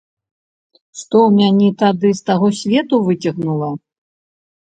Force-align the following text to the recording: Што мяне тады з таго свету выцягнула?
Што 1.01 1.19
мяне 1.39 1.67
тады 1.83 2.09
з 2.19 2.25
таго 2.29 2.47
свету 2.61 2.95
выцягнула? 3.09 3.69